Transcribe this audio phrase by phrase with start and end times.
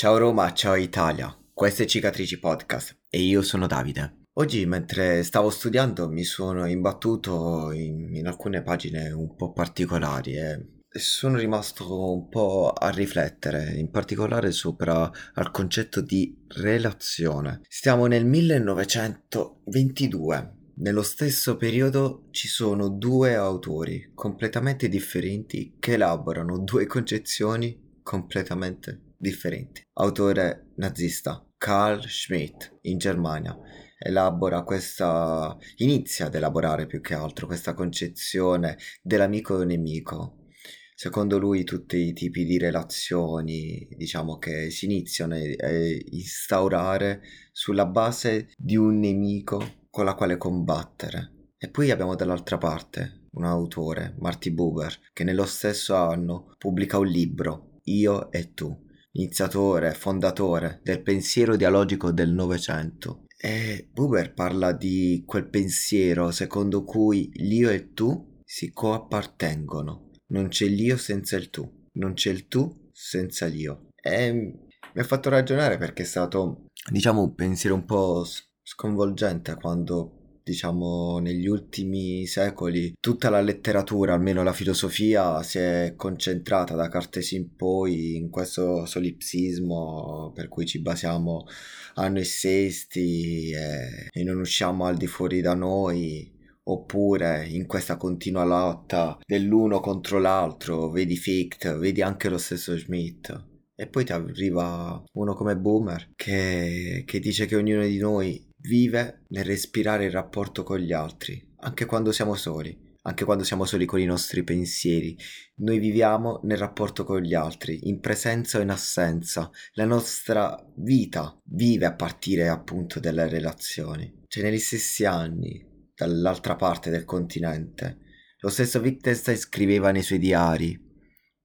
[0.00, 4.28] Ciao Roma, ciao Italia, questo è Cicatrici Podcast e io sono Davide.
[4.38, 10.64] Oggi mentre stavo studiando mi sono imbattuto in, in alcune pagine un po' particolari e
[10.88, 17.60] sono rimasto un po' a riflettere, in particolare sopra al concetto di relazione.
[17.68, 20.54] Stiamo nel 1922.
[20.76, 29.86] Nello stesso periodo ci sono due autori completamente differenti che elaborano due concezioni completamente differenti.
[29.94, 33.54] Autore nazista Carl Schmitt in Germania
[33.98, 40.46] elabora questa inizia ad elaborare più che altro questa concezione dell'amico nemico.
[40.94, 45.70] Secondo lui tutti i tipi di relazioni, diciamo che si iniziano a
[46.10, 47.20] instaurare
[47.52, 51.48] sulla base di un nemico con la quale combattere.
[51.58, 57.06] E poi abbiamo dall'altra parte un autore, Marty Buber, che nello stesso anno pubblica un
[57.06, 63.24] libro, Io e tu, iniziatore, fondatore del pensiero dialogico del Novecento.
[63.36, 70.10] E Buber parla di quel pensiero secondo cui l'io e il tu si coappartengono.
[70.28, 73.88] Non c'è l'io senza il tu, non c'è il tu senza l'io.
[73.94, 78.26] E mi ha fatto ragionare perché è stato, diciamo, un pensiero un po'
[78.62, 80.19] sconvolgente quando
[80.50, 87.36] diciamo negli ultimi secoli tutta la letteratura, almeno la filosofia, si è concentrata da Cartesi
[87.36, 91.46] in poi in questo solipsismo per cui ci basiamo
[91.94, 97.96] a noi stessi e, e non usciamo al di fuori da noi oppure in questa
[97.96, 103.48] continua lotta dell'uno contro l'altro, vedi Fichte, vedi anche lo stesso Schmidt.
[103.74, 109.24] E poi ti arriva uno come Boomer che, che dice che ognuno di noi vive
[109.28, 113.86] nel respirare il rapporto con gli altri, anche quando siamo soli, anche quando siamo soli
[113.86, 115.16] con i nostri pensieri.
[115.56, 119.50] Noi viviamo nel rapporto con gli altri, in presenza o in assenza.
[119.72, 124.24] La nostra vita vive a partire appunto dalle relazioni.
[124.26, 127.98] Cioè negli stessi anni, dall'altra parte del continente,
[128.40, 130.88] lo stesso Wittgenstein scriveva nei suoi diari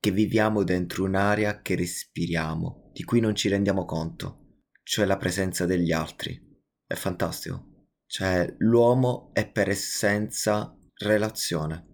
[0.00, 5.66] che viviamo dentro un'area che respiriamo, di cui non ci rendiamo conto, cioè la presenza
[5.66, 6.46] degli altri
[6.88, 7.66] è fantastico.
[8.06, 11.84] Cioè, l'uomo è per essenza relazione.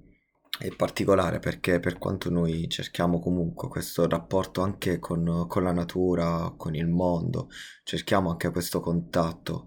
[0.56, 6.54] È particolare perché per quanto noi cerchiamo comunque questo rapporto anche con, con la natura,
[6.56, 7.48] con il mondo,
[7.82, 9.66] cerchiamo anche questo contatto,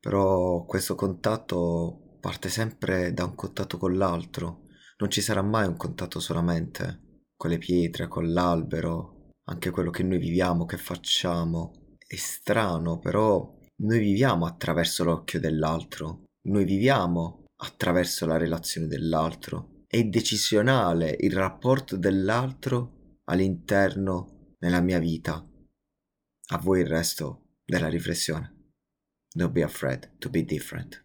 [0.00, 4.62] però questo contatto parte sempre da un contatto con l'altro.
[4.98, 10.02] Non ci sarà mai un contatto solamente con le pietre, con l'albero, anche quello che
[10.02, 11.96] noi viviamo, che facciamo.
[12.04, 19.82] È strano, però noi viviamo attraverso l'occhio dell'altro, noi viviamo attraverso la relazione dell'altro.
[19.86, 25.46] È decisionale il rapporto dell'altro all'interno della mia vita.
[26.48, 28.70] A voi il resto della riflessione.
[29.34, 31.02] Don't be afraid to be different.